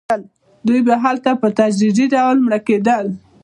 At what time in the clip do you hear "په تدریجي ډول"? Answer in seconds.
1.41-2.37